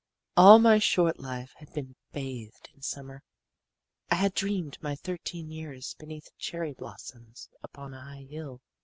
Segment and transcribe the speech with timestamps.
[0.35, 3.21] All my short life had been bathed in summer.
[4.09, 8.61] I had dreamed my thirteen years beneath cherry blossoms upon a high hill.